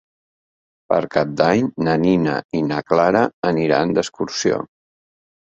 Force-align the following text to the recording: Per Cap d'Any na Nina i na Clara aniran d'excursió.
Per 0.93 1.01
Cap 1.15 1.35
d'Any 1.41 1.67
na 1.87 1.95
Nina 2.05 2.39
i 2.61 2.63
na 2.71 2.81
Clara 2.93 3.23
aniran 3.53 3.95
d'excursió. 4.01 4.61